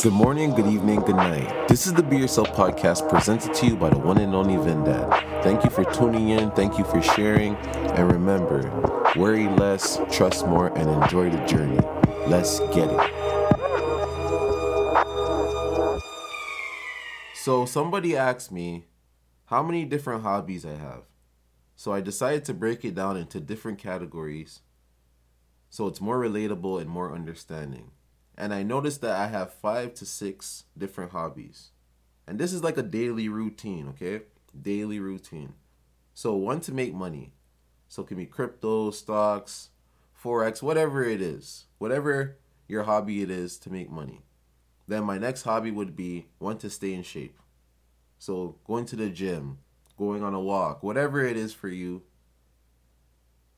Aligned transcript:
Good 0.00 0.12
morning, 0.12 0.52
good 0.52 0.68
evening, 0.68 1.00
good 1.00 1.16
night. 1.16 1.66
This 1.66 1.88
is 1.88 1.92
the 1.92 2.04
Be 2.04 2.18
Yourself 2.18 2.52
podcast 2.52 3.10
presented 3.10 3.52
to 3.52 3.66
you 3.66 3.74
by 3.74 3.90
the 3.90 3.98
one 3.98 4.18
and 4.18 4.32
only 4.32 4.54
Vendad. 4.54 5.42
Thank 5.42 5.64
you 5.64 5.70
for 5.70 5.82
tuning 5.92 6.28
in, 6.28 6.52
thank 6.52 6.78
you 6.78 6.84
for 6.84 7.02
sharing, 7.02 7.56
and 7.56 8.12
remember 8.12 8.70
worry 9.16 9.48
less, 9.48 9.98
trust 10.12 10.46
more, 10.46 10.68
and 10.78 10.88
enjoy 10.88 11.30
the 11.30 11.44
journey. 11.46 11.80
Let's 12.28 12.60
get 12.72 12.88
it. 12.88 13.10
So, 17.34 17.66
somebody 17.66 18.16
asked 18.16 18.52
me 18.52 18.86
how 19.46 19.64
many 19.64 19.84
different 19.84 20.22
hobbies 20.22 20.64
I 20.64 20.74
have. 20.74 21.02
So, 21.74 21.92
I 21.92 22.00
decided 22.02 22.44
to 22.44 22.54
break 22.54 22.84
it 22.84 22.94
down 22.94 23.16
into 23.16 23.40
different 23.40 23.80
categories 23.80 24.60
so 25.70 25.88
it's 25.88 26.00
more 26.00 26.20
relatable 26.20 26.80
and 26.80 26.88
more 26.88 27.12
understanding 27.12 27.90
and 28.38 28.54
I 28.54 28.62
noticed 28.62 29.00
that 29.00 29.16
I 29.16 29.26
have 29.26 29.52
five 29.52 29.94
to 29.94 30.06
six 30.06 30.62
different 30.78 31.10
hobbies. 31.10 31.72
And 32.24 32.38
this 32.38 32.52
is 32.52 32.62
like 32.62 32.78
a 32.78 32.82
daily 32.82 33.28
routine, 33.28 33.88
okay? 33.88 34.22
Daily 34.58 35.00
routine. 35.00 35.54
So 36.14 36.34
one 36.36 36.60
to 36.60 36.72
make 36.72 36.94
money. 36.94 37.32
So 37.88 38.02
it 38.02 38.08
can 38.08 38.16
be 38.16 38.26
crypto, 38.26 38.92
stocks, 38.92 39.70
forex, 40.16 40.62
whatever 40.62 41.02
it 41.02 41.20
is. 41.20 41.64
Whatever 41.78 42.38
your 42.68 42.84
hobby 42.84 43.22
it 43.22 43.30
is 43.30 43.58
to 43.58 43.72
make 43.72 43.90
money. 43.90 44.22
Then 44.86 45.02
my 45.02 45.18
next 45.18 45.42
hobby 45.42 45.72
would 45.72 45.96
be 45.96 46.28
one 46.38 46.58
to 46.58 46.70
stay 46.70 46.94
in 46.94 47.02
shape. 47.02 47.40
So 48.20 48.54
going 48.64 48.86
to 48.86 48.96
the 48.96 49.10
gym, 49.10 49.58
going 49.96 50.22
on 50.22 50.34
a 50.34 50.40
walk, 50.40 50.84
whatever 50.84 51.24
it 51.24 51.36
is 51.36 51.52
for 51.52 51.68
you. 51.68 52.02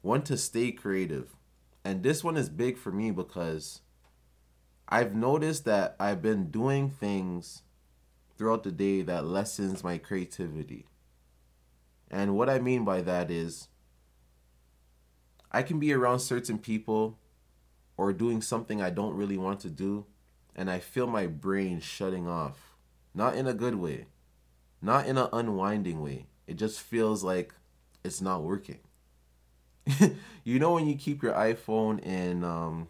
One 0.01 0.23
to 0.23 0.39
stay 0.39 0.73
creative. 0.73 1.37
And 1.85 2.03
this 2.03 2.25
one 2.25 2.39
is 2.39 2.49
big 2.49 2.79
for 2.79 2.91
me 2.91 3.11
because 3.11 3.83
I've 4.91 5.15
noticed 5.15 5.65
that 5.67 5.95
I've 6.01 6.21
been 6.21 6.51
doing 6.51 6.91
things 6.91 7.63
throughout 8.37 8.65
the 8.65 8.73
day 8.73 9.03
that 9.03 9.25
lessens 9.25 9.85
my 9.85 9.99
creativity. 9.99 10.87
And 12.11 12.37
what 12.37 12.51
I 12.51 12.59
mean 12.59 12.85
by 12.85 13.01
that 13.03 13.31
is 13.31 13.69
I 15.53 15.63
can 15.63 15.79
be 15.79 15.93
around 15.93 16.21
certain 16.21 16.59
people 16.59 17.19
or 17.97 18.13
doing 18.13 18.43
something 18.43 18.83
I 18.83 18.91
don't 18.91 19.15
really 19.15 19.37
want 19.37 19.61
to 19.61 19.71
do, 19.71 20.07
and 20.57 20.71
I 20.71 20.81
feel 20.81 21.07
my 21.07 21.27
brain 21.27 21.81
shutting 21.81 22.27
off. 22.27 22.75
Not 23.15 23.37
in 23.37 23.47
a 23.47 23.55
good 23.55 23.75
way, 23.75 24.07
not 24.81 25.07
in 25.07 25.19
an 25.19 25.29
unwinding 25.33 26.01
way. 26.01 26.27
It 26.47 26.55
just 26.55 26.81
feels 26.81 27.23
like 27.23 27.55
it's 28.03 28.21
not 28.21 28.43
working. 28.43 28.79
you 30.45 30.59
know, 30.59 30.73
when 30.73 30.87
you 30.87 30.97
keep 30.97 31.23
your 31.23 31.35
iPhone 31.35 32.01
in, 32.05 32.43
um, 32.43 32.89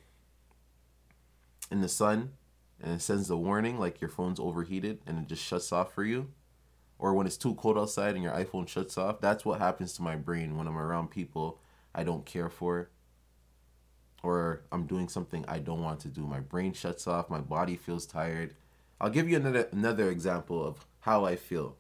in 1.71 1.81
the 1.81 1.89
sun 1.89 2.33
and 2.81 2.93
it 2.93 3.03
sends 3.03 3.31
a 3.31 3.37
warning 3.37 3.79
like 3.79 4.01
your 4.01 4.11
phone's 4.11 4.41
overheated 4.41 5.01
and 5.07 5.19
it 5.19 5.29
just 5.29 5.45
shuts 5.45 5.73
off 5.73 5.93
for 5.93 6.05
you. 6.05 6.29
Or 6.99 7.15
when 7.15 7.27
it's 7.27 7.37
too 7.37 7.55
cold 7.55 7.79
outside 7.79 8.15
and 8.15 8.23
your 8.23 8.33
iPhone 8.33 8.69
shuts 8.69 8.99
off 8.99 9.21
that's 9.21 9.45
what 9.45 9.61
happens 9.61 9.93
to 9.95 10.03
my 10.03 10.17
brain 10.17 10.57
when 10.57 10.67
I'm 10.67 10.79
around 10.79 11.11
people 11.11 11.61
I 11.95 12.05
don't 12.05 12.27
care 12.27 12.51
for. 12.51 12.91
Or 14.23 14.63
I'm 14.71 14.87
doing 14.87 15.09
something 15.09 15.45
I 15.49 15.59
don't 15.59 15.83
want 15.83 16.01
to 16.01 16.09
do. 16.09 16.27
My 16.27 16.41
brain 16.41 16.75
shuts 16.75 17.07
off. 17.07 17.31
My 17.31 17.41
body 17.41 17.77
feels 17.77 18.05
tired. 18.05 18.55
I'll 19.01 19.09
give 19.11 19.31
you 19.31 19.37
another 19.37 19.69
another 19.73 20.11
example 20.11 20.63
of 20.63 20.87
how 21.01 21.25
I 21.25 21.37
feel. 21.37 21.77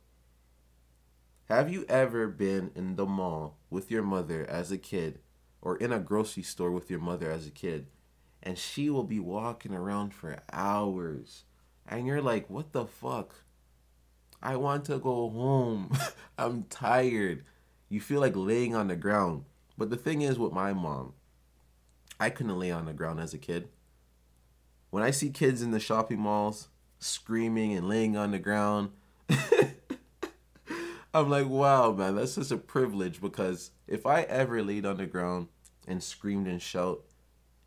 Have 1.50 1.70
you 1.70 1.84
ever 1.88 2.28
been 2.28 2.70
in 2.74 2.96
the 2.96 3.04
mall 3.04 3.58
with 3.68 3.90
your 3.90 4.02
mother 4.02 4.46
as 4.48 4.70
a 4.70 4.78
kid 4.78 5.18
or 5.60 5.76
in 5.76 5.92
a 5.92 5.98
grocery 5.98 6.44
store 6.44 6.70
with 6.70 6.88
your 6.88 7.00
mother 7.00 7.30
as 7.30 7.46
a 7.46 7.50
kid 7.50 7.88
and 8.42 8.56
she 8.58 8.90
will 8.90 9.04
be 9.04 9.20
walking 9.20 9.74
around 9.74 10.14
for 10.14 10.38
hours. 10.52 11.44
And 11.86 12.06
you're 12.06 12.22
like, 12.22 12.48
what 12.48 12.72
the 12.72 12.86
fuck? 12.86 13.34
I 14.42 14.56
want 14.56 14.86
to 14.86 14.98
go 14.98 15.28
home. 15.28 15.92
I'm 16.38 16.64
tired. 16.64 17.44
You 17.88 18.00
feel 18.00 18.20
like 18.20 18.36
laying 18.36 18.74
on 18.74 18.88
the 18.88 18.96
ground. 18.96 19.44
But 19.76 19.90
the 19.90 19.96
thing 19.96 20.22
is 20.22 20.38
with 20.38 20.52
my 20.52 20.72
mom, 20.72 21.14
I 22.18 22.30
couldn't 22.30 22.58
lay 22.58 22.70
on 22.70 22.86
the 22.86 22.92
ground 22.92 23.20
as 23.20 23.34
a 23.34 23.38
kid. 23.38 23.68
When 24.90 25.02
I 25.02 25.10
see 25.10 25.30
kids 25.30 25.62
in 25.62 25.70
the 25.70 25.80
shopping 25.80 26.20
malls 26.20 26.68
screaming 26.98 27.74
and 27.74 27.88
laying 27.88 28.16
on 28.16 28.30
the 28.30 28.38
ground, 28.38 28.90
I'm 31.14 31.28
like, 31.28 31.48
wow, 31.48 31.92
man, 31.92 32.16
that's 32.16 32.32
such 32.32 32.50
a 32.50 32.56
privilege 32.56 33.20
because 33.20 33.70
if 33.86 34.06
I 34.06 34.22
ever 34.22 34.62
laid 34.62 34.86
on 34.86 34.98
the 34.98 35.06
ground 35.06 35.48
and 35.86 36.02
screamed 36.02 36.46
and 36.46 36.62
shout, 36.62 37.02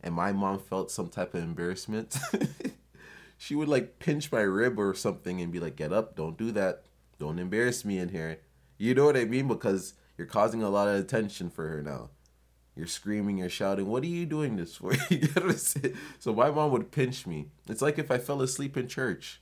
and 0.03 0.13
my 0.13 0.33
mom 0.33 0.59
felt 0.59 0.91
some 0.91 1.07
type 1.07 1.33
of 1.33 1.41
embarrassment, 1.41 2.17
she 3.37 3.55
would 3.55 3.69
like 3.69 3.99
pinch 3.99 4.31
my 4.31 4.41
rib 4.41 4.77
or 4.77 4.93
something 4.93 5.41
and 5.41 5.51
be 5.51 5.59
like, 5.59 5.77
"Get 5.77 5.93
up! 5.93 6.15
Don't 6.15 6.37
do 6.37 6.51
that! 6.51 6.83
Don't 7.19 7.39
embarrass 7.39 7.85
me 7.85 7.97
in 7.97 8.09
here." 8.09 8.39
You 8.77 8.93
know 8.93 9.05
what 9.05 9.17
I 9.17 9.23
mean? 9.23 9.47
Because 9.47 9.93
you're 10.17 10.27
causing 10.27 10.61
a 10.61 10.69
lot 10.69 10.89
of 10.89 10.95
attention 10.95 11.49
for 11.49 11.69
her 11.69 11.81
now. 11.81 12.09
You're 12.75 12.87
screaming, 12.87 13.37
you're 13.37 13.49
shouting. 13.49 13.87
What 13.87 14.03
are 14.03 14.07
you 14.07 14.25
doing 14.25 14.57
this 14.57 14.75
for? 14.75 14.93
so 16.19 16.33
my 16.33 16.49
mom 16.51 16.71
would 16.71 16.91
pinch 16.91 17.25
me. 17.25 17.49
It's 17.69 17.81
like 17.81 17.97
if 17.97 18.11
I 18.11 18.17
fell 18.17 18.41
asleep 18.41 18.75
in 18.75 18.87
church. 18.87 19.41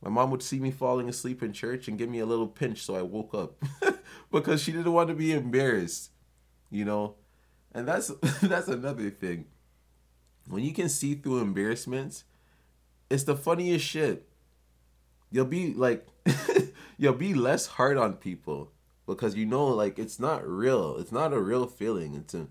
My 0.00 0.08
mom 0.08 0.30
would 0.30 0.44
see 0.44 0.60
me 0.60 0.70
falling 0.70 1.08
asleep 1.08 1.42
in 1.42 1.52
church 1.52 1.88
and 1.88 1.98
give 1.98 2.08
me 2.08 2.20
a 2.20 2.26
little 2.26 2.46
pinch 2.46 2.82
so 2.82 2.94
I 2.94 3.02
woke 3.02 3.34
up 3.34 3.60
because 4.30 4.62
she 4.62 4.70
didn't 4.70 4.92
want 4.92 5.08
to 5.08 5.14
be 5.14 5.32
embarrassed, 5.32 6.12
you 6.70 6.84
know. 6.84 7.16
And 7.72 7.88
that's 7.88 8.08
that's 8.40 8.68
another 8.68 9.10
thing 9.10 9.46
when 10.48 10.62
you 10.64 10.72
can 10.72 10.88
see 10.88 11.14
through 11.14 11.40
embarrassments, 11.40 12.24
it's 13.10 13.24
the 13.24 13.36
funniest 13.36 13.84
shit. 13.84 14.26
You'll 15.30 15.44
be 15.44 15.74
like, 15.74 16.06
you'll 16.98 17.12
be 17.12 17.34
less 17.34 17.66
hard 17.66 17.96
on 17.98 18.14
people 18.14 18.72
because 19.06 19.34
you 19.34 19.46
know, 19.46 19.66
like, 19.66 19.98
it's 19.98 20.18
not 20.18 20.46
real. 20.46 20.96
It's 20.96 21.12
not 21.12 21.32
a 21.32 21.40
real 21.40 21.66
feeling. 21.66 22.14
It's 22.14 22.34
a, 22.34 22.48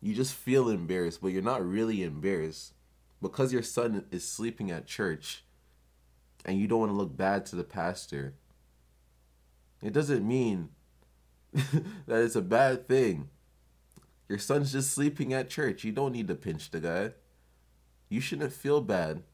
you 0.00 0.14
just 0.14 0.34
feel 0.34 0.68
embarrassed, 0.68 1.20
but 1.20 1.28
you're 1.28 1.42
not 1.42 1.64
really 1.64 2.02
embarrassed 2.02 2.74
because 3.20 3.52
your 3.52 3.62
son 3.62 4.04
is 4.10 4.26
sleeping 4.26 4.70
at 4.70 4.86
church 4.86 5.44
and 6.44 6.58
you 6.58 6.66
don't 6.66 6.80
want 6.80 6.92
to 6.92 6.96
look 6.96 7.16
bad 7.16 7.44
to 7.46 7.56
the 7.56 7.64
pastor. 7.64 8.34
It 9.82 9.92
doesn't 9.92 10.26
mean 10.26 10.70
that 11.52 12.22
it's 12.22 12.36
a 12.36 12.42
bad 12.42 12.88
thing. 12.88 13.28
Your 14.30 14.38
son's 14.38 14.70
just 14.70 14.92
sleeping 14.92 15.34
at 15.34 15.50
church. 15.50 15.82
You 15.82 15.90
don't 15.90 16.12
need 16.12 16.28
to 16.28 16.36
pinch 16.36 16.70
the 16.70 16.78
guy. 16.78 17.14
You 18.08 18.20
shouldn't 18.20 18.52
feel 18.52 18.80
bad 18.80 19.24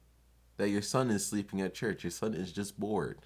that 0.56 0.70
your 0.70 0.80
son 0.80 1.10
is 1.10 1.26
sleeping 1.26 1.60
at 1.60 1.74
church. 1.74 2.02
Your 2.02 2.10
son 2.10 2.32
is 2.32 2.50
just 2.50 2.80
bored. 2.80 3.18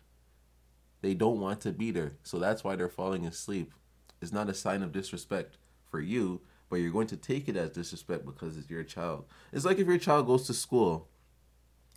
They 1.00 1.14
don't 1.14 1.38
want 1.38 1.60
to 1.60 1.70
be 1.70 1.92
there. 1.92 2.14
So 2.24 2.40
that's 2.40 2.64
why 2.64 2.74
they're 2.74 2.88
falling 2.88 3.24
asleep. 3.24 3.72
It's 4.20 4.32
not 4.32 4.50
a 4.50 4.54
sign 4.54 4.82
of 4.82 4.90
disrespect 4.90 5.58
for 5.88 6.00
you, 6.00 6.40
but 6.68 6.80
you're 6.80 6.90
going 6.90 7.06
to 7.06 7.16
take 7.16 7.48
it 7.48 7.56
as 7.56 7.70
disrespect 7.70 8.26
because 8.26 8.56
it's 8.56 8.68
your 8.68 8.82
child. 8.82 9.26
It's 9.52 9.64
like 9.64 9.78
if 9.78 9.86
your 9.86 9.96
child 9.98 10.26
goes 10.26 10.48
to 10.48 10.54
school, 10.54 11.06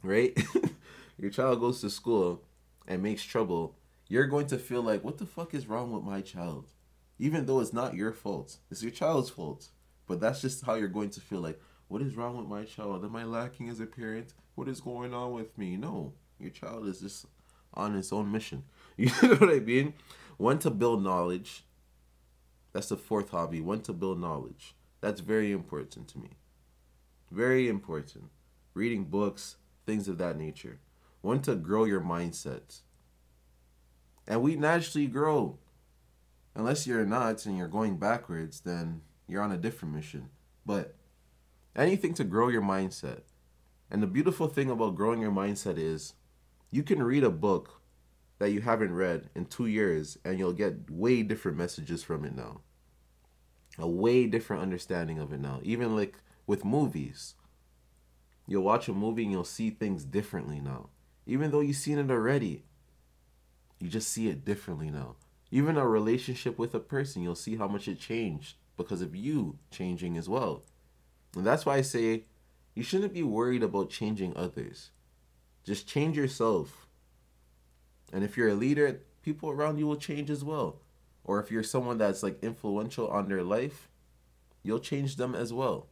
right? 0.04 0.40
your 1.18 1.32
child 1.32 1.60
goes 1.60 1.82
to 1.82 1.90
school 1.90 2.44
and 2.88 3.02
makes 3.02 3.24
trouble. 3.24 3.76
You're 4.08 4.28
going 4.28 4.46
to 4.48 4.60
feel 4.60 4.84
like, 4.84 5.04
what 5.04 5.18
the 5.18 5.26
fuck 5.26 5.56
is 5.56 5.66
wrong 5.66 5.92
with 5.92 6.04
my 6.04 6.22
child? 6.22 6.68
Even 7.20 7.46
though 7.46 7.60
it's 7.60 7.74
not 7.74 7.96
your 7.96 8.14
fault. 8.14 8.58
It's 8.72 8.82
your 8.82 8.92
child's 8.92 9.30
fault. 9.30 9.70
But 10.08 10.20
that's 10.20 10.42
just 10.42 10.66
how 10.66 10.76
you're 10.76 10.88
going 10.88 11.10
to 11.12 11.22
feel 11.22 11.40
like, 11.40 11.60
what 11.88 12.02
is 12.02 12.16
wrong 12.16 12.38
with 12.38 12.48
my 12.48 12.64
child? 12.64 13.06
Am 13.06 13.16
I 13.16 13.24
lacking 13.24 13.70
as 13.70 13.80
a 13.80 13.86
parent? 13.86 14.34
What 14.56 14.68
is 14.68 14.82
going 14.82 15.14
on 15.14 15.34
with 15.34 15.58
me? 15.58 15.78
No, 15.78 16.14
your 16.40 16.50
child 16.50 16.88
is 16.88 17.00
just 17.00 17.26
on 17.74 17.96
its 17.96 18.12
own 18.12 18.32
mission. 18.32 18.64
You 18.98 19.08
know 19.24 19.36
what 19.36 19.50
I 19.50 19.60
mean? 19.60 19.96
One 20.38 20.60
to 20.60 20.70
build 20.70 21.04
knowledge. 21.04 21.66
That's 22.74 22.90
the 22.90 22.98
fourth 22.98 23.30
hobby. 23.30 23.60
One 23.60 23.82
to 23.82 23.94
build 23.94 24.20
knowledge. 24.20 24.76
That's 25.02 25.22
very 25.22 25.52
important 25.52 26.08
to 26.10 26.20
me. 26.20 26.30
Very 27.32 27.68
important. 27.68 28.26
Reading 28.76 29.06
books, 29.06 29.56
things 29.86 30.08
of 30.08 30.20
that 30.20 30.38
nature. 30.38 30.80
One 31.22 31.42
to 31.42 31.56
grow 31.56 31.86
your 31.86 32.02
mindset. 32.02 32.82
And 34.28 34.42
we 34.42 34.56
naturally 34.56 35.08
grow 35.08 35.58
unless 36.56 36.86
you're 36.86 37.06
nuts 37.06 37.46
and 37.46 37.58
you're 37.58 37.68
going 37.68 37.98
backwards, 37.98 38.62
then 38.62 39.02
you're 39.28 39.42
on 39.42 39.52
a 39.52 39.58
different 39.58 39.94
mission. 39.94 40.30
But 40.66 40.96
anything 41.76 42.14
to 42.16 42.24
grow 42.24 42.50
your 42.50 42.62
mindset. 42.62 43.22
And 43.90 44.02
the 44.02 44.08
beautiful 44.08 44.48
thing 44.48 44.70
about 44.70 44.96
growing 44.96 45.22
your 45.22 45.32
mindset 45.32 45.78
is 45.78 46.14
you 46.72 46.84
can 46.84 47.02
read 47.04 47.24
a 47.24 47.30
book 47.30 47.82
that 48.40 48.52
you 48.52 48.62
haven't 48.62 48.94
read 48.94 49.30
in 49.36 49.46
two 49.46 49.68
years 49.68 50.18
and 50.26 50.40
you'll 50.40 50.54
get 50.54 50.90
way 50.90 51.24
different 51.24 51.58
messages 51.58 52.04
from 52.04 52.26
it 52.26 52.36
now. 52.36 52.62
A 53.80 53.88
way 53.88 54.28
different 54.28 54.62
understanding 54.62 55.20
of 55.20 55.34
it 55.34 55.40
now. 55.40 55.60
Even 55.64 55.96
like 55.96 56.18
with 56.46 56.66
movies. 56.66 57.36
You'll 58.48 58.64
watch 58.64 58.88
a 58.88 58.94
movie 58.94 59.24
and 59.24 59.32
you'll 59.32 59.44
see 59.46 59.70
things 59.70 60.04
differently 60.04 60.60
now. 60.60 60.90
Even 61.26 61.52
though 61.52 61.62
you've 61.62 61.78
seen 61.78 61.98
it 61.98 62.12
already, 62.12 62.66
you 63.80 63.90
just 63.90 64.10
see 64.10 64.28
it 64.28 64.44
differently 64.44 64.90
now 64.90 65.16
even 65.54 65.78
a 65.78 65.88
relationship 65.88 66.58
with 66.58 66.74
a 66.74 66.80
person, 66.80 67.22
you'll 67.22 67.36
see 67.36 67.58
how 67.58 67.68
much 67.68 67.88
it 67.88 68.00
changed 68.00 68.56
because 68.76 69.04
of 69.04 69.16
you 69.16 69.60
changing 69.70 70.18
as 70.18 70.28
well. 70.28 70.64
And 71.36 71.46
that's 71.46 71.64
why 71.64 71.76
I 71.76 71.82
say 71.82 72.24
you 72.74 72.82
shouldn't 72.82 73.14
be 73.14 73.22
worried 73.22 73.62
about 73.62 73.92
changing 73.92 74.36
others. 74.36 74.90
Just 75.64 75.88
change 75.88 76.18
yourself. 76.18 76.88
And 78.12 78.24
if 78.24 78.36
you're 78.36 78.50
a 78.50 78.56
leader, 78.56 79.02
people 79.22 79.52
around 79.52 79.78
you 79.78 79.86
will 79.86 79.96
change 79.96 80.32
as 80.32 80.44
well. 80.44 80.80
Or 81.24 81.40
if 81.40 81.52
you're 81.52 81.62
someone 81.62 82.00
that's 82.00 82.24
like 82.24 82.44
influential 82.44 83.08
on 83.10 83.30
their 83.30 83.44
life, 83.44 83.90
you'll 84.64 84.80
change 84.80 85.18
them 85.18 85.36
as 85.36 85.54
well. 85.54 85.86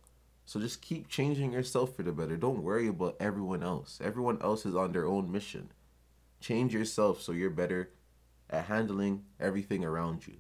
So 0.44 0.60
just 0.60 0.81
keep 0.81 1.08
changing 1.08 1.54
yourself 1.54 1.96
for 1.96 2.02
the 2.02 2.12
better. 2.12 2.36
Don't 2.36 2.63
worry 2.63 2.88
about 2.88 3.16
everyone 3.19 3.62
else. 3.62 4.00
Everyone 4.04 4.42
else 4.42 4.66
is 4.66 4.75
on 4.75 4.92
their 4.92 5.06
own 5.06 5.31
mission. 5.31 5.72
Change 6.40 6.74
yourself 6.74 7.22
so 7.22 7.31
you're 7.31 7.52
better 7.52 7.92
at 8.51 8.65
handling 8.65 9.24
everything 9.39 9.86
around 9.86 10.27
you. 10.27 10.38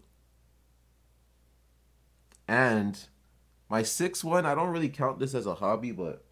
And 2.47 2.99
my 3.69 3.83
sixth 3.83 4.23
one, 4.23 4.45
I 4.45 4.53
don't 4.53 4.71
really 4.71 4.89
count 4.89 5.19
this 5.19 5.33
as 5.33 5.45
a 5.45 5.55
hobby, 5.55 5.91
but 5.91 6.25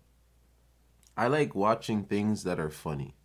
I 1.15 1.27
like 1.27 1.55
watching 1.55 2.03
things 2.03 2.43
that 2.43 2.59
are 2.59 2.69
funny. 2.69 3.15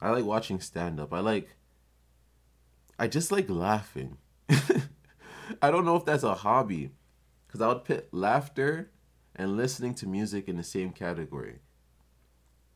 I 0.00 0.10
like 0.10 0.24
watching 0.24 0.60
stand 0.60 0.98
up. 1.00 1.12
I 1.12 1.20
like 1.20 1.56
I 2.98 3.06
just 3.06 3.30
like 3.30 3.48
laughing. 3.48 4.18
I 5.62 5.70
don't 5.70 5.84
know 5.84 5.96
if 5.96 6.04
that's 6.04 6.22
a 6.22 6.34
hobby 6.34 6.92
cuz 7.48 7.60
I 7.60 7.68
would 7.68 7.84
put 7.84 8.12
laughter 8.12 8.90
and 9.34 9.56
listening 9.56 9.94
to 9.96 10.06
music 10.06 10.48
in 10.48 10.56
the 10.56 10.62
same 10.62 10.92
category. 10.92 11.60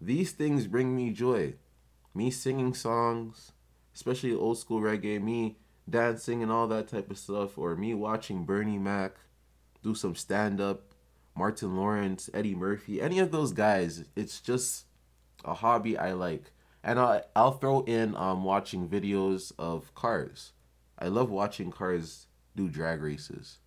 These 0.00 0.32
things 0.32 0.66
bring 0.66 0.94
me 0.94 1.12
joy. 1.12 1.54
Me 2.14 2.30
singing 2.30 2.74
songs, 2.74 3.52
especially 3.94 4.34
old 4.34 4.58
school 4.58 4.80
reggae, 4.80 5.22
me 5.22 5.56
dancing 5.88 6.42
and 6.42 6.52
all 6.52 6.66
that 6.68 6.88
type 6.88 7.10
of 7.10 7.18
stuff, 7.18 7.58
or 7.58 7.76
me 7.76 7.94
watching 7.94 8.44
Bernie 8.44 8.78
Mac 8.78 9.16
do 9.82 9.94
some 9.94 10.14
stand 10.14 10.60
up, 10.60 10.94
Martin 11.36 11.76
Lawrence, 11.76 12.30
Eddie 12.32 12.54
Murphy, 12.54 13.00
any 13.00 13.18
of 13.18 13.30
those 13.30 13.52
guys. 13.52 14.04
It's 14.14 14.40
just 14.40 14.86
a 15.44 15.54
hobby 15.54 15.98
I 15.98 16.12
like. 16.12 16.52
And 16.84 16.98
I'll, 16.98 17.22
I'll 17.36 17.52
throw 17.52 17.82
in 17.82 18.16
um, 18.16 18.44
watching 18.44 18.88
videos 18.88 19.52
of 19.58 19.94
cars. 19.94 20.52
I 20.98 21.08
love 21.08 21.30
watching 21.30 21.70
cars 21.70 22.26
do 22.56 22.68
drag 22.68 23.02
races. 23.02 23.58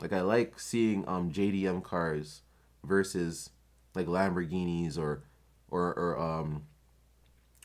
Like 0.00 0.12
I 0.12 0.20
like 0.20 0.60
seeing 0.60 1.06
um 1.08 1.32
JDM 1.32 1.82
cars 1.82 2.42
versus 2.84 3.50
like 3.94 4.06
Lamborghinis 4.06 4.98
or 4.98 5.24
or 5.70 5.94
or 5.94 6.20
um 6.20 6.64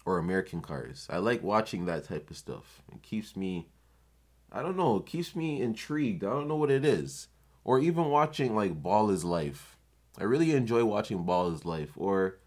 or 0.05 0.17
American 0.17 0.61
cars. 0.61 1.07
I 1.09 1.17
like 1.17 1.43
watching 1.43 1.85
that 1.85 2.05
type 2.05 2.29
of 2.29 2.37
stuff. 2.37 2.81
It 2.91 3.01
keeps 3.01 3.35
me 3.35 3.67
I 4.51 4.61
don't 4.63 4.77
know, 4.77 4.97
it 4.97 5.05
keeps 5.05 5.35
me 5.35 5.61
intrigued. 5.61 6.23
I 6.23 6.29
don't 6.29 6.47
know 6.47 6.55
what 6.55 6.71
it 6.71 6.83
is. 6.83 7.27
Or 7.63 7.79
even 7.79 8.05
watching 8.05 8.55
like 8.55 8.81
Ball 8.81 9.11
is 9.11 9.23
Life. 9.23 9.77
I 10.17 10.23
really 10.23 10.53
enjoy 10.53 10.83
watching 10.85 11.23
Ball 11.23 11.53
is 11.53 11.65
Life 11.65 11.91
or 11.95 12.37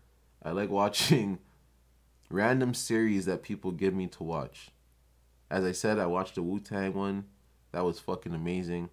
I 0.43 0.51
like 0.51 0.71
watching 0.71 1.39
random 2.31 2.75
series 2.75 3.27
that 3.27 3.43
people 3.43 3.71
give 3.71 3.95
me 3.95 4.09
to 4.09 4.25
watch. 4.25 4.71
As 5.51 5.65
I 5.65 5.73
said, 5.73 5.99
I 5.99 6.07
watched 6.07 6.35
the 6.35 6.43
Wu 6.43 6.59
Tang 6.59 6.95
one. 6.95 7.25
That 7.71 7.85
was 7.85 8.01
fucking 8.01 8.35
amazing. 8.35 8.91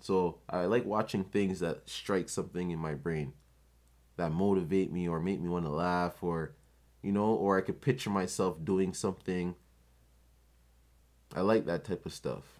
So 0.00 0.38
I 0.48 0.64
like 0.64 0.84
watching 0.84 1.24
things 1.24 1.60
that 1.60 1.88
strike 1.88 2.28
something 2.28 2.70
in 2.70 2.78
my 2.78 2.94
brain 2.94 3.32
that 4.16 4.32
motivate 4.32 4.92
me 4.92 5.08
or 5.08 5.20
make 5.20 5.40
me 5.40 5.48
want 5.48 5.66
to 5.66 5.70
laugh 5.70 6.22
or 6.22 6.52
you 7.02 7.12
know, 7.12 7.26
or 7.26 7.58
I 7.58 7.60
could 7.60 7.80
picture 7.80 8.10
myself 8.10 8.64
doing 8.64 8.92
something. 8.92 9.54
I 11.34 11.40
like 11.40 11.66
that 11.66 11.84
type 11.84 12.06
of 12.06 12.12
stuff. 12.12 12.55